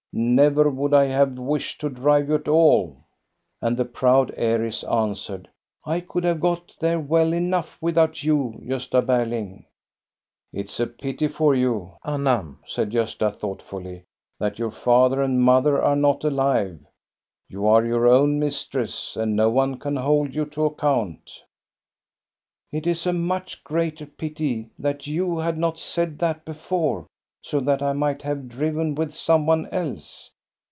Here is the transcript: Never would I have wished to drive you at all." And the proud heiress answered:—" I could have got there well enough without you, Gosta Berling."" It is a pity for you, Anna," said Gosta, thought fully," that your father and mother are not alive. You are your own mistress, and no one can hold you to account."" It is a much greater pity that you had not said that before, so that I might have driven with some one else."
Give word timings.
Never 0.13 0.69
would 0.69 0.93
I 0.93 1.05
have 1.05 1.39
wished 1.39 1.79
to 1.79 1.89
drive 1.89 2.27
you 2.27 2.35
at 2.35 2.49
all." 2.49 2.97
And 3.61 3.77
the 3.77 3.85
proud 3.85 4.33
heiress 4.35 4.83
answered:—" 4.83 5.47
I 5.95 6.01
could 6.01 6.25
have 6.25 6.41
got 6.41 6.75
there 6.81 6.99
well 6.99 7.31
enough 7.31 7.77
without 7.79 8.21
you, 8.21 8.61
Gosta 8.67 9.01
Berling."" 9.01 9.63
It 10.53 10.65
is 10.65 10.77
a 10.81 10.87
pity 10.87 11.29
for 11.29 11.55
you, 11.55 11.93
Anna," 12.03 12.55
said 12.65 12.91
Gosta, 12.91 13.33
thought 13.33 13.61
fully," 13.61 14.03
that 14.41 14.59
your 14.59 14.71
father 14.71 15.21
and 15.21 15.41
mother 15.41 15.81
are 15.81 15.95
not 15.95 16.25
alive. 16.25 16.81
You 17.47 17.65
are 17.67 17.85
your 17.85 18.05
own 18.05 18.37
mistress, 18.37 19.15
and 19.15 19.33
no 19.37 19.49
one 19.49 19.79
can 19.79 19.95
hold 19.95 20.35
you 20.35 20.43
to 20.47 20.65
account."" 20.65 21.41
It 22.73 22.85
is 22.85 23.07
a 23.07 23.13
much 23.13 23.63
greater 23.63 24.07
pity 24.07 24.71
that 24.77 25.07
you 25.07 25.37
had 25.37 25.57
not 25.57 25.79
said 25.79 26.19
that 26.19 26.43
before, 26.43 27.07
so 27.43 27.59
that 27.59 27.81
I 27.81 27.91
might 27.93 28.21
have 28.21 28.47
driven 28.49 28.93
with 28.93 29.13
some 29.15 29.47
one 29.47 29.65
else." 29.71 30.29